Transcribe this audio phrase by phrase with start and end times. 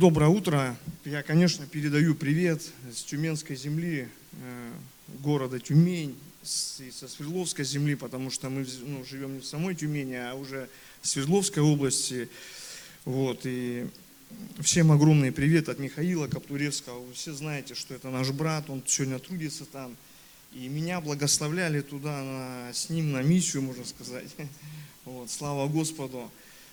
[0.00, 0.78] доброе утро.
[1.04, 4.72] Я, конечно, передаю привет с Тюменской земли, э,
[5.22, 10.14] города Тюмень, и со Свердловской земли, потому что мы ну, живем не в самой Тюмени,
[10.14, 10.70] а уже
[11.02, 12.30] в Свердловской области.
[13.04, 13.88] Вот, и
[14.60, 17.00] всем огромный привет от Михаила Каптуревского.
[17.00, 19.94] Вы все знаете, что это наш брат, он сегодня трудится там.
[20.54, 24.34] И меня благословляли туда на, с ним на миссию, можно сказать.
[25.04, 26.30] Вот, слава Господу.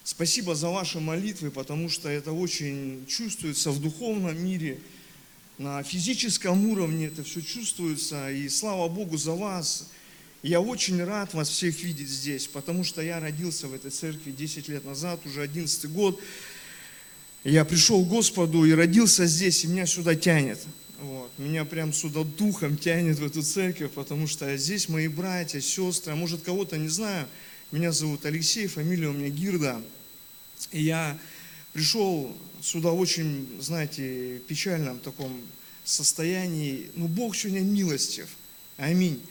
[0.10, 4.80] Спасибо за ваши молитвы, потому что это очень чувствуется в духовном мире,
[5.58, 8.32] на физическом уровне это все чувствуется.
[8.32, 9.90] И слава Богу за вас.
[10.44, 14.70] Я очень рад вас всех видеть здесь, потому что я родился в этой церкви 10
[14.70, 16.18] лет назад, уже 11 год.
[17.44, 20.66] Я пришел к Господу и родился здесь, и меня сюда тянет.
[21.02, 21.34] Вот.
[21.38, 26.16] Меня прям сюда духом тянет в эту церковь, потому что здесь мои братья, сестры, а
[26.16, 27.28] может кого-то не знаю.
[27.74, 29.81] Меня зовут Алексей, фамилия у меня Гирда.
[30.72, 31.17] И я
[31.73, 35.41] пришел сюда очень, знаете, печальном таком
[35.83, 36.89] состоянии.
[36.95, 38.27] Но Бог сегодня милостив.
[38.78, 39.22] Аминь.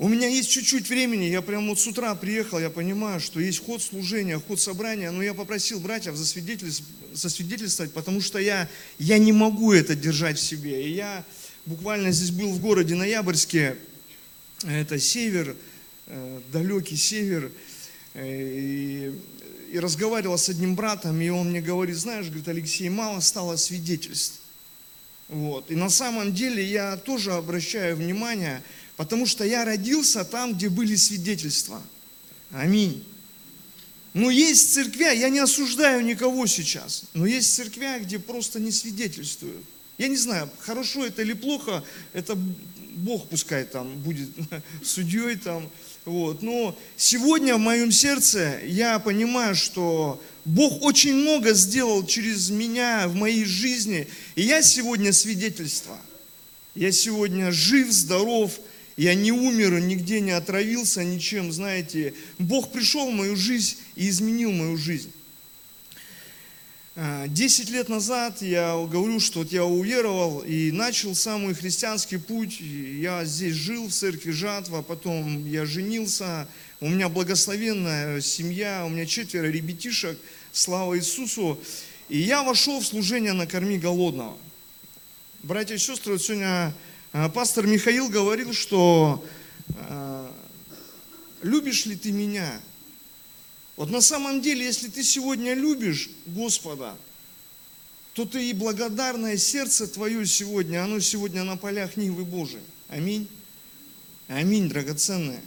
[0.00, 3.64] У меня есть чуть-чуть времени, я прямо вот с утра приехал, я понимаю, что есть
[3.64, 8.68] ход служения, ход собрания, но я попросил братьев засвидетельствовать потому что я,
[9.00, 10.86] я не могу это держать в себе.
[10.86, 11.24] И я
[11.66, 13.76] буквально здесь был в городе Ноябрьске,
[14.62, 15.56] это север,
[16.06, 17.50] э, далекий север,
[18.14, 19.12] э, и
[19.70, 24.40] и разговаривал с одним братом, и он мне говорит, знаешь, говорит, Алексей, мало стало свидетельств.
[25.28, 25.70] Вот.
[25.70, 28.62] И на самом деле я тоже обращаю внимание,
[28.96, 31.82] потому что я родился там, где были свидетельства.
[32.50, 33.04] Аминь.
[34.14, 39.64] Но есть церквя, я не осуждаю никого сейчас, но есть церквя, где просто не свидетельствуют.
[39.98, 42.38] Я не знаю, хорошо это или плохо, это
[42.98, 44.28] Бог пускай там будет
[44.82, 45.70] судьей там,
[46.04, 46.42] вот.
[46.42, 53.14] Но сегодня в моем сердце я понимаю, что Бог очень много сделал через меня в
[53.14, 54.08] моей жизни.
[54.34, 55.96] И я сегодня свидетельство.
[56.74, 58.58] Я сегодня жив, здоров,
[58.96, 62.14] я не умер, нигде не отравился ничем, знаете.
[62.38, 65.12] Бог пришел в мою жизнь и изменил мою жизнь.
[67.00, 72.58] А, десять лет назад я говорю, что вот я уверовал и начал самый христианский путь.
[72.60, 76.48] Я здесь жил в церкви Жатва, потом я женился.
[76.80, 80.18] У меня благословенная семья, у меня четверо ребятишек,
[80.50, 81.60] слава Иисусу.
[82.08, 84.36] И я вошел в служение «Накорми голодного».
[85.44, 86.74] Братья и сестры, вот сегодня
[87.12, 89.24] а, пастор Михаил говорил, что
[89.88, 90.34] а,
[91.42, 92.60] «любишь ли ты меня?»
[93.78, 96.96] Вот на самом деле, если ты сегодня любишь Господа,
[98.12, 102.64] то ты и благодарное сердце твое сегодня, оно сегодня на полях Нивы Божией.
[102.88, 103.28] Аминь.
[104.26, 105.40] Аминь, драгоценное.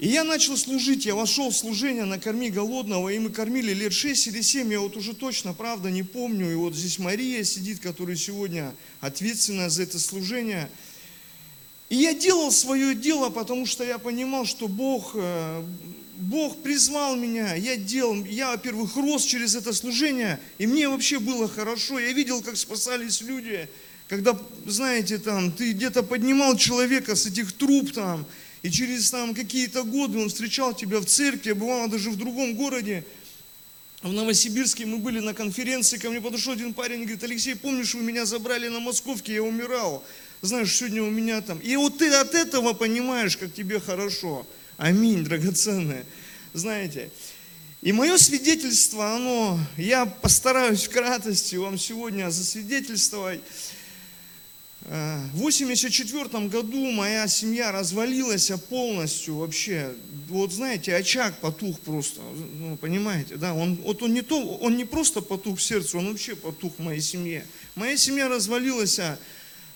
[0.00, 4.26] И я начал служить, я вошел в служение «Накорми голодного», и мы кормили лет 6
[4.26, 6.50] или 7, я вот уже точно, правда, не помню.
[6.50, 10.68] И вот здесь Мария сидит, которая сегодня ответственна за это служение.
[11.88, 15.64] И я делал свое дело, потому что я понимал, что Бог э,
[16.16, 21.48] Бог призвал меня, я делал, я, во-первых, рос через это служение, и мне вообще было
[21.48, 21.98] хорошо.
[21.98, 23.68] Я видел, как спасались люди,
[24.08, 28.26] когда, знаете, там, ты где-то поднимал человека с этих труб там,
[28.62, 33.04] и через там какие-то годы он встречал тебя в церкви, бывало даже в другом городе,
[34.02, 37.94] в Новосибирске мы были на конференции, ко мне подошел один парень и говорит, Алексей, помнишь,
[37.94, 40.04] вы меня забрали на Московке, я умирал.
[40.42, 41.58] Знаешь, сегодня у меня там.
[41.58, 44.46] И вот ты от этого понимаешь, как тебе хорошо.
[44.76, 46.04] Аминь, драгоценное.
[46.52, 47.10] Знаете,
[47.80, 53.40] и мое свидетельство, оно, я постараюсь в кратости вам сегодня засвидетельствовать.
[54.82, 59.94] Э, в 1984 году моя семья развалилась полностью вообще.
[60.28, 62.20] Вот знаете, очаг потух просто,
[62.58, 66.08] ну, понимаете, да, он, вот он не, то, он не просто потух в сердце, он
[66.08, 67.46] вообще потух в моей семье.
[67.76, 69.18] Моя семья развалилась, а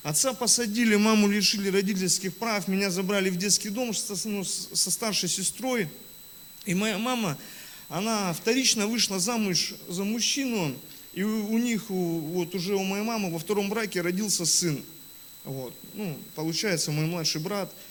[0.03, 5.29] Отца посадили, маму лишили родительских прав, меня забрали в детский дом со, ну, со старшей
[5.29, 5.89] сестрой.
[6.65, 7.37] И моя мама,
[7.89, 10.75] она вторично вышла замуж за мужчину,
[11.13, 14.83] и у, у них, у, вот уже у моей мамы во втором браке родился сын.
[15.45, 15.75] Вот.
[15.95, 17.73] Ну, получается, мой младший брат–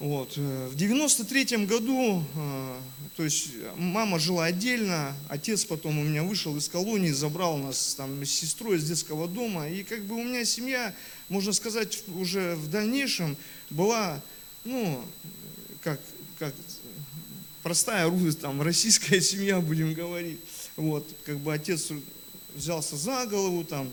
[0.00, 0.32] вот.
[0.36, 2.80] Э, в 93 году, э,
[3.18, 8.24] то есть мама жила отдельно, отец потом у меня вышел из колонии, забрал нас там
[8.24, 9.68] с сестрой из детского дома.
[9.68, 10.94] И как бы у меня семья,
[11.28, 13.36] можно сказать, уже в дальнейшем
[13.68, 14.22] была,
[14.64, 15.04] ну,
[15.82, 16.00] как,
[16.38, 16.54] как
[17.62, 18.10] простая
[18.40, 20.40] там, российская семья, будем говорить.
[20.76, 21.92] Вот, как бы отец
[22.54, 23.90] взялся за голову там,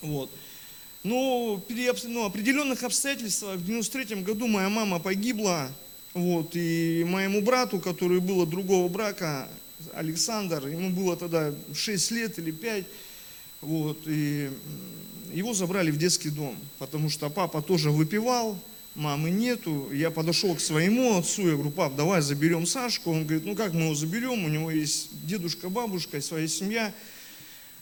[0.00, 0.30] вот.
[1.08, 5.70] Но при ну, определенных обстоятельствах в 93 году моя мама погибла,
[6.12, 9.48] вот, и моему брату, который был от другого брака,
[9.94, 12.84] Александр, ему было тогда 6 лет или 5,
[13.62, 14.50] вот, и
[15.32, 18.58] его забрали в детский дом, потому что папа тоже выпивал,
[18.94, 19.88] мамы нету.
[19.90, 23.12] Я подошел к своему отцу, я говорю, пап, давай заберем Сашку.
[23.12, 26.92] Он говорит, ну как мы его заберем, у него есть дедушка, бабушка, своя семья.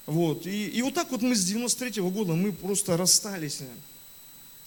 [0.07, 0.47] Вот.
[0.47, 3.61] И, и вот так вот мы с 93 -го года мы просто расстались.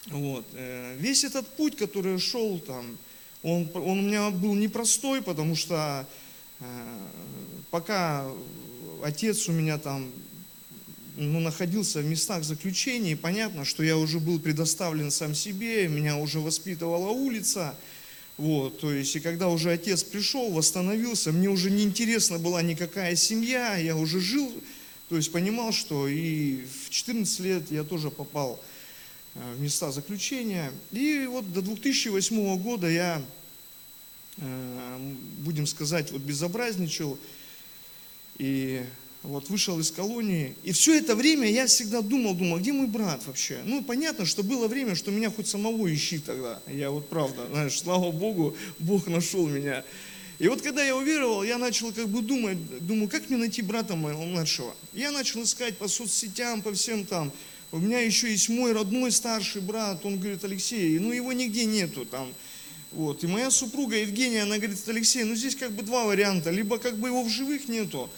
[0.07, 0.45] Вот.
[0.53, 2.97] Э, весь этот путь, который шел там,
[3.43, 6.05] он, он у меня был непростой, потому что
[6.59, 6.65] э,
[7.71, 8.29] пока
[9.03, 10.11] отец у меня там
[11.15, 16.39] ну, находился в местах заключения, понятно, что я уже был предоставлен сам себе, меня уже
[16.39, 17.75] воспитывала улица,
[18.37, 23.15] вот, то есть, и когда уже отец пришел, восстановился, мне уже не интересна была никакая
[23.17, 24.53] семья, я уже жил,
[25.09, 28.63] то есть понимал, что и в 14 лет я тоже попал
[29.33, 30.71] э, в места заключения.
[30.91, 33.21] И вот до 2008 года я,
[34.37, 37.17] э, будем сказать, вот безобразничал,
[38.37, 38.83] и
[39.23, 40.55] вот вышел из колонии.
[40.63, 43.61] И все это время я всегда думал, думал, где мой брат вообще?
[43.65, 46.61] Ну, понятно, что было время, что меня хоть самого ищи тогда.
[46.67, 49.83] Я вот правда, знаешь, слава Богу, Бог нашел меня.
[50.39, 53.95] И вот когда я уверовал, я начал как бы думать, думаю, как мне найти брата
[53.95, 54.73] моего младшего?
[54.93, 57.31] Я начал искать по соцсетям, по всем там.
[57.73, 62.05] У меня еще есть мой родной старший брат, он говорит, Алексей, ну его нигде нету
[62.05, 62.33] там.
[62.91, 63.23] Вот.
[63.23, 66.51] И моя супруга Евгения, она говорит, Алексей, ну здесь как бы два варианта.
[66.51, 68.09] Либо как бы его в живых нету,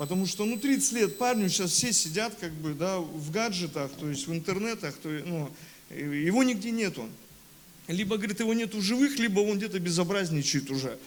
[0.00, 4.08] Потому что, ну, 30 лет парню сейчас все сидят, как бы, да, в гаджетах, то
[4.08, 5.50] есть в интернетах, то, ну,
[5.90, 7.06] его нигде нету.
[7.86, 10.98] Либо, говорит, его нету в живых, либо он где-то безобразничает уже.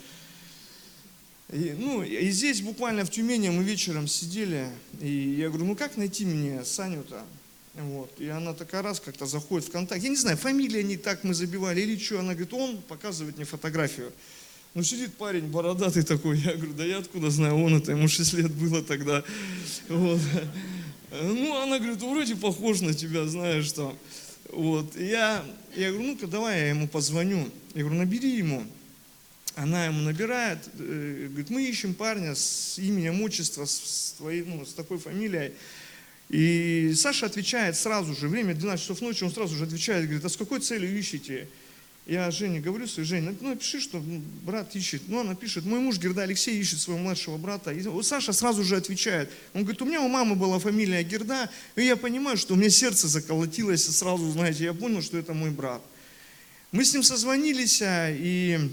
[1.53, 4.67] И, ну, и здесь буквально в Тюмени мы вечером сидели,
[4.99, 7.23] и я говорю, ну как найти мне Саню-то?
[7.75, 8.11] Вот.
[8.19, 10.01] И она такая раз как-то заходит в контакт.
[10.01, 12.19] Я не знаю, фамилия не так мы забивали или что.
[12.19, 14.11] Она говорит, он показывает мне фотографию.
[14.73, 18.33] Ну, сидит парень бородатый такой, я говорю, да я откуда знаю, он это, ему 6
[18.33, 19.23] лет было тогда.
[19.89, 20.19] Вот.
[21.21, 23.95] Ну, она говорит, вроде похож на тебя, знаешь, что.
[24.51, 24.97] Вот.
[24.97, 25.45] И я,
[25.75, 27.47] я говорю, ну-ка, давай я ему позвоню.
[27.75, 28.63] Я говорю, набери ему.
[29.55, 34.73] Она ему набирает, э, говорит, мы ищем парня с именем, отчества, с, твоей, ну, с
[34.73, 35.53] такой фамилией.
[36.29, 40.29] И Саша отвечает сразу же, время 12 часов ночи, он сразу же отвечает, говорит, а
[40.29, 41.47] с какой целью ищете?
[42.05, 44.03] Я Жене говорю, что Жень, ну напиши, что
[44.43, 45.03] брат ищет.
[45.07, 47.71] Ну, она пишет, мой муж Герда Алексей ищет своего младшего брата.
[47.71, 49.31] И Саша сразу же отвечает.
[49.53, 52.69] Он говорит, у меня у мамы была фамилия Герда, и я понимаю, что у меня
[52.69, 55.81] сердце заколотилось, и сразу, знаете, я понял, что это мой брат.
[56.73, 58.69] Мы с ним созвонились, а, и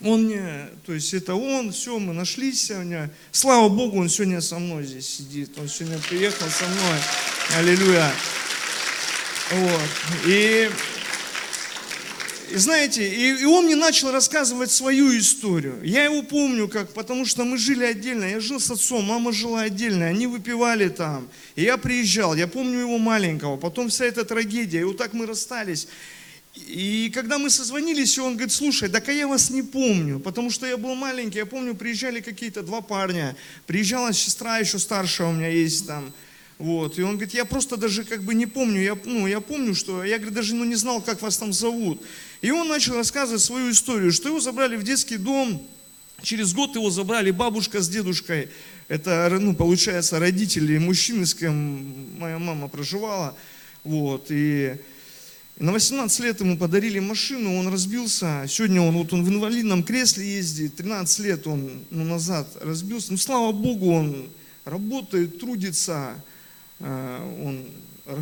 [0.00, 3.10] он мне, то есть это он, все, мы нашлись сегодня.
[3.30, 5.56] Слава Богу, он сегодня со мной здесь сидит.
[5.58, 6.98] Он сегодня приехал со мной.
[7.56, 8.10] Аллилуйя.
[9.50, 9.90] Вот.
[10.26, 10.70] И
[12.52, 15.80] и знаете, и, и он мне начал рассказывать свою историю.
[15.82, 18.24] Я его помню, как, потому что мы жили отдельно.
[18.24, 21.30] Я жил с отцом, мама жила отдельно, они выпивали там.
[21.56, 24.80] И я приезжал, я помню его маленького, потом вся эта трагедия.
[24.80, 25.88] И вот так мы расстались.
[26.54, 30.66] И когда мы созвонились, он говорит, слушай, так а я вас не помню, потому что
[30.66, 33.34] я был маленький, я помню, приезжали какие-то два парня,
[33.66, 36.12] приезжала сестра еще старшая у меня есть там,
[36.58, 39.74] вот, и он говорит, я просто даже как бы не помню, я, ну, я помню,
[39.74, 42.02] что, я, говорит, даже ну, не знал, как вас там зовут.
[42.42, 45.66] И он начал рассказывать свою историю, что его забрали в детский дом,
[46.20, 48.50] через год его забрали бабушка с дедушкой,
[48.88, 53.34] это, ну, получается, родители мужчины, с кем моя мама проживала,
[53.84, 54.76] вот, и
[55.62, 58.44] на 18 лет ему подарили машину, он разбился.
[58.48, 63.12] Сегодня он, вот он в инвалидном кресле ездит, 13 лет он ну, назад разбился.
[63.12, 64.28] Ну, слава Богу, он
[64.64, 66.20] работает, трудится.
[66.80, 67.66] Э, он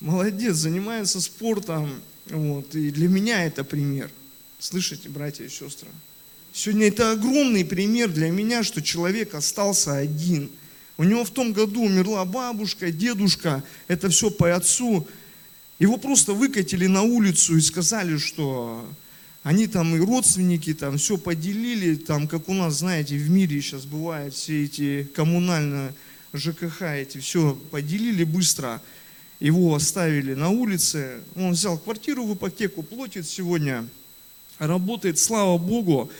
[0.00, 1.88] молодец, занимается спортом.
[2.26, 4.10] Вот, и для меня это пример.
[4.58, 5.88] Слышите, братья и сестры?
[6.52, 10.50] Сегодня это огромный пример для меня, что человек остался один.
[10.96, 15.06] У него в том году умерла бабушка, дедушка, это все по отцу.
[15.78, 18.84] Его просто выкатили на улицу и сказали, что
[19.44, 23.84] они там и родственники там все поделили, там как у нас, знаете, в мире сейчас
[23.84, 25.94] бывают все эти коммунальные
[26.34, 28.82] ЖКХ эти все поделили быстро,
[29.40, 33.86] его оставили на улице, он взял квартиру в ипотеку, платит сегодня,
[34.58, 36.10] работает, слава Богу.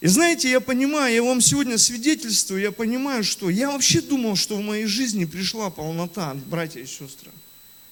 [0.00, 4.56] И знаете, я понимаю, я вам сегодня свидетельствую, я понимаю, что я вообще думал, что
[4.56, 7.32] в моей жизни пришла полнота, братья и сестры.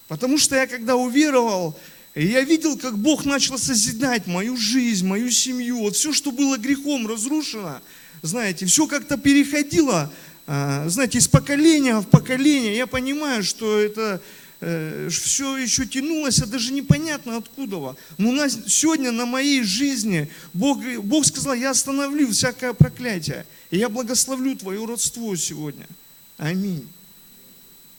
[0.09, 1.79] Потому что я когда уверовал,
[2.15, 5.81] я видел, как Бог начал созидать мою жизнь, мою семью.
[5.81, 7.81] Вот все, что было грехом разрушено,
[8.23, 10.13] знаете, все как-то переходило
[10.47, 14.23] а, знаете, из поколения в поколение, я понимаю, что это
[14.61, 17.97] э, все еще тянулось, а даже непонятно откуда.
[18.17, 23.45] Но у нас сегодня на моей жизни Бог, Бог сказал, я остановлю всякое проклятие.
[23.73, 25.89] И я благословлю твое родство сегодня.
[26.37, 26.87] Аминь.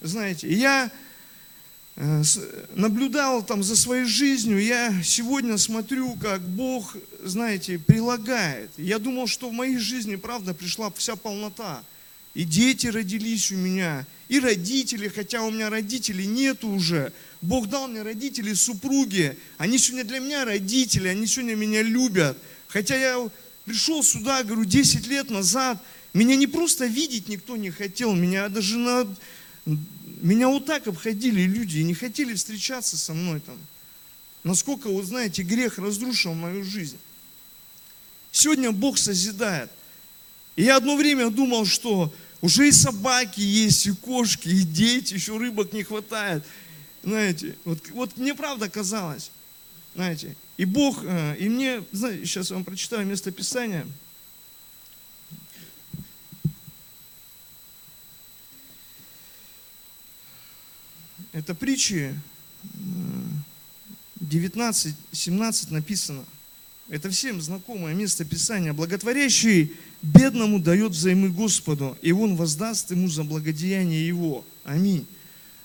[0.01, 0.89] Знаете, я
[2.75, 8.69] наблюдал там за своей жизнью, я сегодня смотрю, как Бог, знаете, прилагает.
[8.77, 11.83] Я думал, что в моей жизни, правда, пришла вся полнота.
[12.35, 17.11] И дети родились у меня, и родители, хотя у меня родителей нету уже.
[17.41, 19.35] Бог дал мне родителей, супруги.
[19.57, 22.37] Они сегодня для меня родители, они сегодня меня любят.
[22.67, 23.27] Хотя я
[23.65, 25.81] пришел сюда, говорю, 10 лет назад,
[26.13, 29.07] меня не просто видеть никто не хотел, меня даже на
[30.21, 33.57] меня вот так обходили люди и не хотели встречаться со мной там.
[34.43, 36.97] Насколько, вот знаете, грех разрушил мою жизнь.
[38.31, 39.69] Сегодня Бог созидает.
[40.55, 45.37] И я одно время думал, что уже и собаки есть, и кошки, и дети, еще
[45.37, 46.43] рыбок не хватает.
[47.03, 49.31] Знаете, вот, вот мне правда казалось,
[49.95, 53.85] знаете, и Бог, э, и мне, знаете, сейчас я вам прочитаю место Писания–
[61.37, 62.19] Это притчи
[64.15, 66.25] 19, 17 написано.
[66.89, 68.73] Это всем знакомое место Писания.
[68.73, 74.43] Благотворящий бедному дает взаймы Господу, и Он воздаст ему за благодеяние Его.
[74.63, 75.05] Аминь.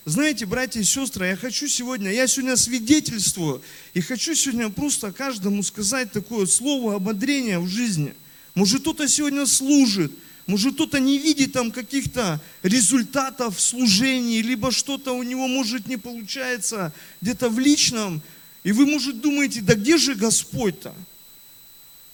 [0.05, 3.63] Знаете, братья и сестры, я хочу сегодня, я сегодня свидетельствую,
[3.95, 8.13] и хочу сегодня просто каждому сказать такое слово ободрения в жизни.
[8.55, 10.13] Может, кто-то сегодня служит,
[10.47, 15.97] может, кто-то не видит там каких-то результатов в служении, либо что-то у него, может, не
[15.97, 18.21] получается где-то в личном.
[18.65, 20.95] И вы, может, думаете, да где же Господь-то?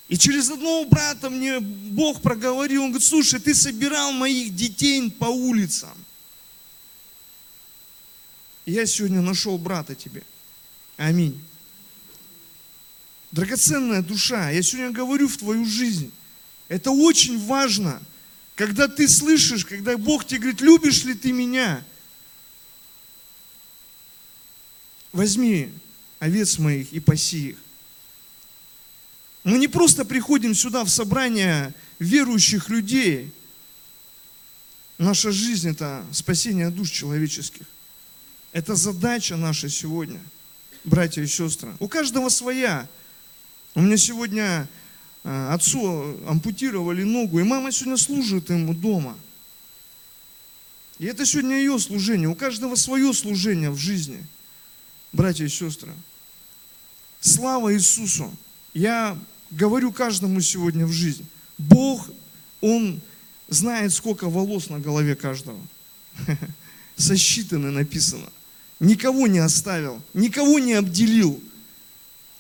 [0.09, 5.27] И через одного брата мне Бог проговорил, он говорит, слушай, ты собирал моих детей по
[5.27, 5.93] улицам.
[8.67, 10.23] Я сегодня нашел брата тебе.
[10.97, 11.39] Аминь.
[13.33, 16.13] Драгоценная душа, я сегодня говорю в твою жизнь.
[16.69, 18.03] Это очень важно–
[18.59, 21.85] когда ты слышишь, когда Бог тебе говорит, любишь ли ты меня?
[25.13, 25.71] Возьми
[26.19, 27.57] овец моих и паси их.
[29.45, 33.33] Мы не просто приходим сюда в собрание верующих людей.
[34.99, 37.67] Наша жизнь– это спасение душ человеческих.
[38.51, 40.21] Это задача наша сегодня,
[40.83, 41.77] братья и сестры.
[41.79, 42.89] У каждого своя.
[43.77, 44.69] У меня сегодня
[45.29, 49.17] отцу ампутировали ногу, и мама сегодня служит ему дома.
[50.99, 52.29] И это сегодня ее служение.
[52.29, 54.25] У каждого свое служение в жизни,
[55.13, 55.93] братья и сестры.
[57.21, 58.35] Слава Иисусу!
[58.73, 59.19] Я
[59.51, 61.27] говорю каждому сегодня в жизнь.
[61.59, 62.09] Бог,
[62.61, 63.01] Он
[63.49, 65.61] знает, сколько волос на голове каждого.
[66.97, 68.27] Сосчитаны написано.
[68.81, 71.43] Никого не оставил, никого не обделил.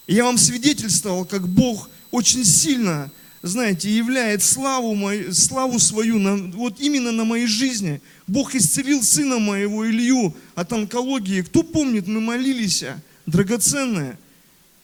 [0.06, 3.10] Я вам свидетельствовал, как Бог очень сильно,
[3.42, 8.00] знаете, являет славу, мою, славу свою на, вот именно на моей жизни.
[8.26, 11.42] Бог исцелил сына моего Илью от онкологии.
[11.42, 13.00] Кто помнит, мы молились, а?
[13.26, 14.18] драгоценное.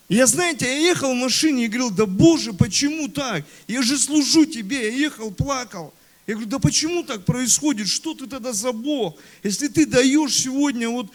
[0.08, 3.44] Я, знаете, я ехал в машине и говорил, да Боже, почему так?
[3.66, 4.90] Я же служу Тебе.
[4.90, 5.94] Я ехал, плакал.
[6.26, 7.88] Я говорю, да почему так происходит?
[7.88, 9.16] Что ты тогда за Бог?
[9.42, 11.10] Если ты даешь сегодня, вот,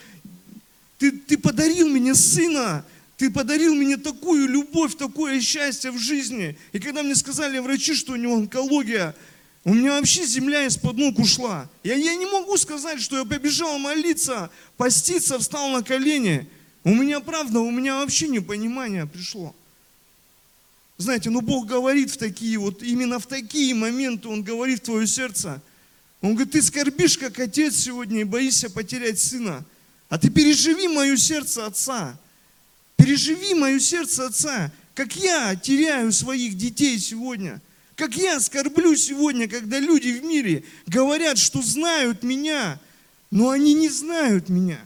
[0.98, 2.84] ты, ты подарил мне сына,
[3.20, 6.58] ты подарил мне такую любовь, такое счастье в жизни.
[6.72, 9.14] И когда мне сказали врачи, что у него онкология,
[9.66, 11.70] у меня вообще земля из-под ног ушла.
[11.84, 16.48] Я, я не могу сказать, что я побежал молиться, поститься, встал на колени.
[16.86, 19.54] У меня, правда, у меня вообще непонимание пришло.
[20.98, 25.06] Знаете, ну Бог говорит в такие вот, именно в такие моменты Он говорит в твое
[25.06, 25.62] сердце.
[26.22, 29.66] Он говорит, ты скорбишь, как отец сегодня, и боишься потерять сына.
[30.08, 32.18] А ты переживи мое сердце отца.
[33.00, 37.62] Переживи мое сердце Отца, как я теряю своих детей сегодня,
[37.96, 42.78] как я скорблю сегодня, когда люди в мире говорят, что знают меня,
[43.32, 44.82] но они не знают меня.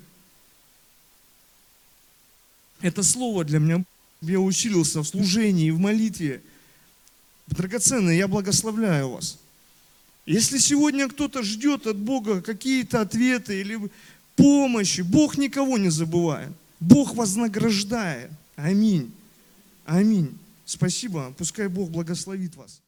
[2.82, 3.84] Это слово для меня,
[4.22, 6.44] я усилился в служении, в молитве.
[7.48, 9.40] Драгоценные, я благословляю вас.
[10.28, 13.80] Если сегодня кто-то ждет от Бога какие-то ответы или
[14.36, 16.52] помощи, Бог никого не забывает.
[16.84, 18.32] Бог вознаграждает.
[18.56, 19.14] Аминь.
[19.86, 20.38] Аминь.
[20.66, 21.34] Спасибо.
[21.38, 22.82] Пускай Бог благословит вас.